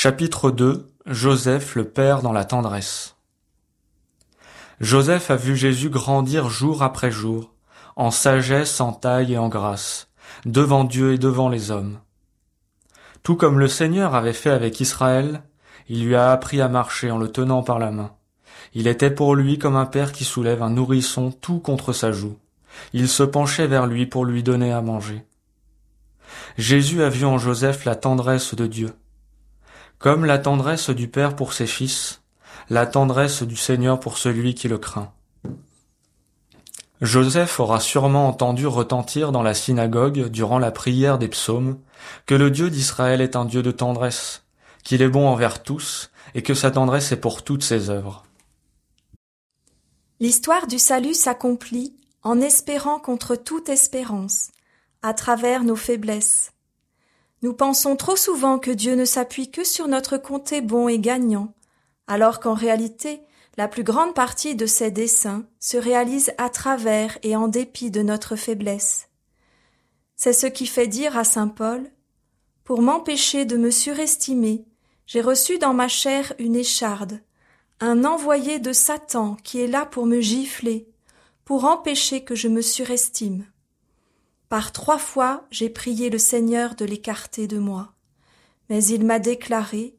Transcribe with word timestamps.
Chapitre 0.00 0.52
2 0.52 0.86
Joseph 1.06 1.74
le 1.74 1.82
Père 1.82 2.22
dans 2.22 2.30
la 2.30 2.44
tendresse 2.44 3.16
Joseph 4.78 5.28
a 5.32 5.34
vu 5.34 5.56
Jésus 5.56 5.90
grandir 5.90 6.48
jour 6.48 6.84
après 6.84 7.10
jour, 7.10 7.52
en 7.96 8.12
sagesse, 8.12 8.80
en 8.80 8.92
taille 8.92 9.32
et 9.32 9.38
en 9.38 9.48
grâce, 9.48 10.06
devant 10.44 10.84
Dieu 10.84 11.14
et 11.14 11.18
devant 11.18 11.48
les 11.48 11.72
hommes. 11.72 11.98
Tout 13.24 13.34
comme 13.34 13.58
le 13.58 13.66
Seigneur 13.66 14.14
avait 14.14 14.34
fait 14.34 14.50
avec 14.50 14.78
Israël, 14.78 15.42
il 15.88 16.04
lui 16.04 16.14
a 16.14 16.30
appris 16.30 16.60
à 16.60 16.68
marcher 16.68 17.10
en 17.10 17.18
le 17.18 17.32
tenant 17.32 17.64
par 17.64 17.80
la 17.80 17.90
main. 17.90 18.12
Il 18.74 18.86
était 18.86 19.10
pour 19.10 19.34
lui 19.34 19.58
comme 19.58 19.74
un 19.74 19.86
père 19.86 20.12
qui 20.12 20.22
soulève 20.22 20.62
un 20.62 20.70
nourrisson 20.70 21.32
tout 21.32 21.58
contre 21.58 21.92
sa 21.92 22.12
joue. 22.12 22.38
Il 22.92 23.08
se 23.08 23.24
penchait 23.24 23.66
vers 23.66 23.88
lui 23.88 24.06
pour 24.06 24.24
lui 24.24 24.44
donner 24.44 24.72
à 24.72 24.80
manger. 24.80 25.24
Jésus 26.56 27.02
a 27.02 27.08
vu 27.08 27.24
en 27.24 27.38
Joseph 27.38 27.84
la 27.84 27.96
tendresse 27.96 28.54
de 28.54 28.68
Dieu. 28.68 28.92
Comme 29.98 30.24
la 30.24 30.38
tendresse 30.38 30.90
du 30.90 31.08
Père 31.08 31.34
pour 31.34 31.52
ses 31.52 31.66
fils, 31.66 32.20
la 32.70 32.86
tendresse 32.86 33.42
du 33.42 33.56
Seigneur 33.56 33.98
pour 33.98 34.16
celui 34.16 34.54
qui 34.54 34.68
le 34.68 34.78
craint. 34.78 35.12
Joseph 37.00 37.60
aura 37.60 37.80
sûrement 37.80 38.28
entendu 38.28 38.66
retentir 38.66 39.32
dans 39.32 39.42
la 39.42 39.54
synagogue, 39.54 40.28
durant 40.28 40.58
la 40.58 40.70
prière 40.70 41.18
des 41.18 41.28
psaumes, 41.28 41.78
que 42.26 42.34
le 42.34 42.50
Dieu 42.50 42.70
d'Israël 42.70 43.20
est 43.20 43.36
un 43.36 43.44
Dieu 43.44 43.62
de 43.62 43.70
tendresse, 43.70 44.44
qu'il 44.84 45.02
est 45.02 45.08
bon 45.08 45.26
envers 45.28 45.62
tous, 45.62 46.10
et 46.34 46.42
que 46.42 46.54
sa 46.54 46.70
tendresse 46.70 47.12
est 47.12 47.20
pour 47.20 47.42
toutes 47.42 47.62
ses 47.62 47.90
œuvres. 47.90 48.24
L'histoire 50.20 50.66
du 50.66 50.78
salut 50.78 51.14
s'accomplit 51.14 51.94
en 52.22 52.40
espérant 52.40 52.98
contre 52.98 53.36
toute 53.36 53.68
espérance, 53.68 54.50
à 55.02 55.14
travers 55.14 55.62
nos 55.62 55.76
faiblesses. 55.76 56.52
Nous 57.42 57.52
pensons 57.52 57.96
trop 57.96 58.16
souvent 58.16 58.58
que 58.58 58.70
Dieu 58.70 58.94
ne 58.94 59.04
s'appuie 59.04 59.50
que 59.50 59.64
sur 59.64 59.86
notre 59.86 60.16
comté 60.16 60.60
bon 60.60 60.88
et 60.88 60.98
gagnant, 60.98 61.54
alors 62.06 62.40
qu'en 62.40 62.54
réalité, 62.54 63.22
la 63.56 63.68
plus 63.68 63.84
grande 63.84 64.14
partie 64.14 64.54
de 64.54 64.66
ses 64.66 64.90
desseins 64.90 65.46
se 65.60 65.76
réalise 65.76 66.32
à 66.38 66.48
travers 66.48 67.18
et 67.22 67.36
en 67.36 67.48
dépit 67.48 67.90
de 67.90 68.02
notre 68.02 68.36
faiblesse. 68.36 69.08
C'est 70.16 70.32
ce 70.32 70.46
qui 70.46 70.66
fait 70.66 70.88
dire 70.88 71.16
à 71.16 71.24
saint 71.24 71.48
Paul 71.48 71.90
Pour 72.64 72.82
m'empêcher 72.82 73.44
de 73.44 73.56
me 73.56 73.70
surestimer, 73.70 74.64
j'ai 75.06 75.20
reçu 75.20 75.58
dans 75.58 75.74
ma 75.74 75.88
chair 75.88 76.34
une 76.38 76.56
écharde, 76.56 77.20
un 77.80 78.04
envoyé 78.04 78.58
de 78.58 78.72
Satan 78.72 79.36
qui 79.44 79.60
est 79.60 79.68
là 79.68 79.86
pour 79.86 80.06
me 80.06 80.20
gifler, 80.20 80.88
pour 81.44 81.64
empêcher 81.64 82.24
que 82.24 82.34
je 82.34 82.48
me 82.48 82.62
surestime. 82.62 83.46
Par 84.48 84.72
trois 84.72 84.98
fois 84.98 85.46
j'ai 85.50 85.68
prié 85.68 86.10
le 86.10 86.18
Seigneur 86.18 86.74
de 86.74 86.84
l'écarter 86.84 87.46
de 87.46 87.58
moi. 87.58 87.92
Mais 88.70 88.84
il 88.84 89.04
m'a 89.04 89.18
déclaré 89.18 89.94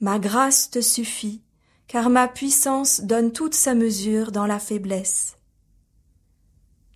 Ma 0.00 0.18
grâce 0.18 0.70
te 0.70 0.80
suffit, 0.80 1.42
car 1.88 2.08
ma 2.08 2.28
puissance 2.28 3.00
donne 3.00 3.32
toute 3.32 3.54
sa 3.54 3.74
mesure 3.74 4.30
dans 4.30 4.46
la 4.46 4.60
faiblesse. 4.60 5.38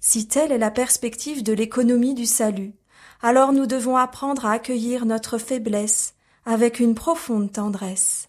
Si 0.00 0.28
telle 0.28 0.52
est 0.52 0.58
la 0.58 0.70
perspective 0.70 1.42
de 1.42 1.52
l'économie 1.52 2.14
du 2.14 2.26
salut, 2.26 2.74
alors 3.22 3.52
nous 3.52 3.66
devons 3.66 3.96
apprendre 3.96 4.46
à 4.46 4.52
accueillir 4.52 5.06
notre 5.06 5.38
faiblesse 5.38 6.14
avec 6.44 6.80
une 6.80 6.94
profonde 6.94 7.52
tendresse. 7.52 8.28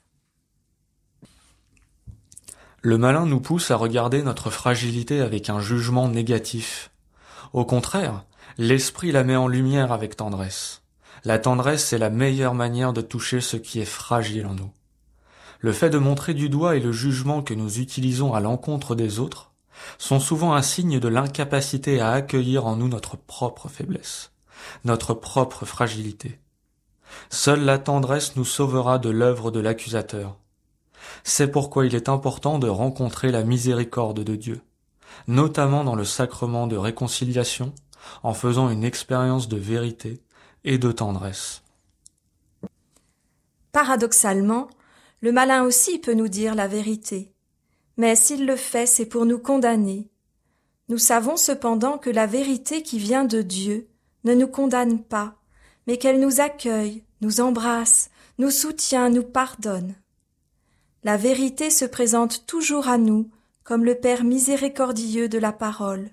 Le 2.82 2.98
malin 2.98 3.26
nous 3.26 3.40
pousse 3.40 3.72
à 3.72 3.76
regarder 3.76 4.24
notre 4.24 4.50
fragilité 4.50 5.22
avec 5.22 5.50
un 5.50 5.60
jugement 5.60 6.10
négatif. 6.10 6.92
Au 7.54 7.66
contraire, 7.66 8.26
l'esprit 8.58 9.12
la 9.12 9.24
met 9.24 9.36
en 9.36 9.48
lumière 9.48 9.92
avec 9.92 10.16
tendresse. 10.16 10.82
La 11.26 11.40
tendresse 11.40 11.94
est 11.94 11.98
la 11.98 12.10
meilleure 12.10 12.54
manière 12.54 12.94
de 12.94 13.02
toucher 13.02 13.42
ce 13.42 13.58
qui 13.58 13.80
est 13.80 13.86
fragile 13.86 14.46
en 14.46 14.54
nous. 14.54 14.72
Le 15.60 15.72
fait 15.72 15.90
de 15.90 15.98
montrer 15.98 16.34
du 16.34 16.50
doigt 16.50 16.76
et 16.76 16.82
le 16.82 16.92
jugement 16.92 17.42
que 17.42 17.54
nous 17.54 17.80
utilisons 17.80 18.34
à 18.34 18.42
l'encontre 18.42 18.96
des 18.96 19.20
autres 19.20 19.54
sont 19.98 20.20
souvent 20.20 20.54
un 20.54 20.62
signe 20.62 21.00
de 21.00 21.08
l'incapacité 21.08 22.02
à 22.02 22.12
accueillir 22.12 22.66
en 22.66 22.76
nous 22.76 22.90
notre 22.90 23.18
propre 23.18 23.70
faiblesse, 23.70 24.32
notre 24.84 25.14
propre 25.14 25.66
fragilité. 25.66 26.40
Seule 27.30 27.64
la 27.64 27.78
tendresse 27.78 28.36
nous 28.36 28.46
sauvera 28.46 29.00
de 29.00 29.10
l'œuvre 29.10 29.52
de 29.52 29.60
l'accusateur. 29.60 30.38
C'est 31.24 31.52
pourquoi 31.52 31.86
il 31.86 31.96
est 31.96 32.10
important 32.10 32.60
de 32.60 32.68
rencontrer 32.68 33.32
la 33.32 33.44
miséricorde 33.44 34.24
de 34.24 34.36
Dieu, 34.36 34.62
notamment 35.28 35.84
dans 35.84 35.96
le 35.96 36.06
sacrement 36.06 36.68
de 36.68 36.76
réconciliation, 36.76 37.74
en 38.24 38.34
faisant 38.34 38.70
une 38.70 38.84
expérience 38.84 39.48
de 39.48 39.58
vérité 39.58 40.22
et 40.64 40.78
de 40.78 40.92
tendresse. 40.92 41.64
Paradoxalement, 43.72 44.70
le 45.22 45.32
malin 45.32 45.64
aussi 45.64 46.00
peut 46.00 46.14
nous 46.14 46.28
dire 46.28 46.56
la 46.56 46.68
vérité. 46.68 47.34
Mais 47.98 48.16
s'il 48.16 48.46
le 48.46 48.56
fait, 48.56 48.86
c'est 48.86 49.06
pour 49.06 49.26
nous 49.26 49.40
condamner. 49.40 50.10
Nous 50.90 50.98
savons 50.98 51.38
cependant 51.38 51.98
que 51.98 52.10
la 52.10 52.26
vérité 52.26 52.84
qui 52.84 53.00
vient 53.00 53.26
de 53.26 53.42
Dieu 53.42 53.88
ne 54.26 54.34
nous 54.34 54.48
condamne 54.48 55.02
pas, 55.02 55.36
mais 55.88 55.98
qu'elle 55.98 56.20
nous 56.20 56.42
accueille, 56.42 57.04
nous 57.22 57.42
embrasse, 57.42 58.10
nous 58.38 58.52
soutient, 58.52 59.10
nous 59.10 59.24
pardonne. 59.24 59.96
La 61.04 61.18
vérité 61.18 61.70
se 61.70 61.86
présente 61.86 62.46
toujours 62.46 62.88
à 62.88 62.98
nous 62.98 63.30
comme 63.64 63.86
le 63.86 63.96
Père 63.96 64.24
miséricordieux 64.24 65.30
de 65.30 65.38
la 65.38 65.54
parole. 65.54 66.10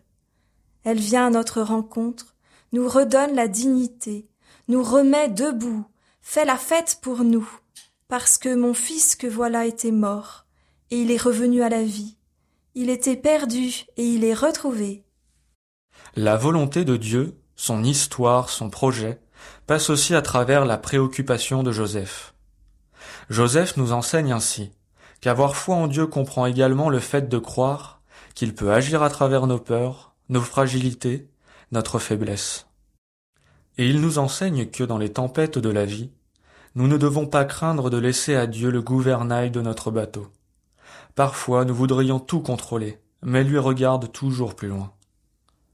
Elle 0.84 0.98
vient 0.98 1.26
à 1.26 1.30
notre 1.30 1.60
rencontre, 1.60 2.34
nous 2.72 2.88
redonne 2.88 3.34
la 3.34 3.48
dignité, 3.48 4.28
nous 4.68 4.82
remet 4.82 5.28
debout, 5.28 5.84
fait 6.22 6.44
la 6.44 6.56
fête 6.56 6.98
pour 7.02 7.24
nous, 7.24 7.48
parce 8.08 8.38
que 8.38 8.54
mon 8.54 8.74
fils 8.74 9.16
que 9.16 9.26
voilà 9.26 9.66
était 9.66 9.90
mort, 9.90 10.46
et 10.90 11.00
il 11.02 11.10
est 11.10 11.20
revenu 11.20 11.62
à 11.62 11.68
la 11.68 11.82
vie. 11.82 12.16
Il 12.74 12.88
était 12.88 13.16
perdu, 13.16 13.84
et 13.96 14.04
il 14.04 14.24
est 14.24 14.34
retrouvé. 14.34 15.04
La 16.16 16.36
volonté 16.36 16.84
de 16.84 16.96
Dieu, 16.96 17.36
son 17.56 17.84
histoire, 17.84 18.48
son 18.48 18.70
projet, 18.70 19.20
passe 19.66 19.90
aussi 19.90 20.14
à 20.14 20.22
travers 20.22 20.64
la 20.64 20.78
préoccupation 20.78 21.62
de 21.62 21.72
Joseph. 21.72 22.34
Joseph 23.28 23.76
nous 23.76 23.92
enseigne 23.92 24.32
ainsi 24.32 24.72
qu'avoir 25.20 25.54
foi 25.54 25.76
en 25.76 25.86
Dieu 25.86 26.06
comprend 26.06 26.46
également 26.46 26.88
le 26.88 26.98
fait 26.98 27.28
de 27.28 27.38
croire 27.38 28.00
qu'il 28.34 28.54
peut 28.54 28.72
agir 28.72 29.02
à 29.02 29.10
travers 29.10 29.46
nos 29.46 29.58
peurs, 29.58 30.09
nos 30.30 30.40
fragilités, 30.40 31.28
notre 31.72 31.98
faiblesse. 31.98 32.68
Et 33.78 33.88
il 33.88 34.00
nous 34.00 34.18
enseigne 34.18 34.70
que 34.70 34.84
dans 34.84 34.96
les 34.96 35.12
tempêtes 35.12 35.58
de 35.58 35.68
la 35.68 35.84
vie, 35.84 36.12
nous 36.76 36.86
ne 36.86 36.96
devons 36.96 37.26
pas 37.26 37.44
craindre 37.44 37.90
de 37.90 37.98
laisser 37.98 38.36
à 38.36 38.46
Dieu 38.46 38.70
le 38.70 38.80
gouvernail 38.80 39.50
de 39.50 39.60
notre 39.60 39.90
bateau. 39.90 40.28
Parfois 41.16 41.64
nous 41.64 41.74
voudrions 41.74 42.20
tout 42.20 42.40
contrôler, 42.40 43.00
mais 43.22 43.42
lui 43.42 43.58
regarde 43.58 44.12
toujours 44.12 44.54
plus 44.54 44.68
loin. 44.68 44.92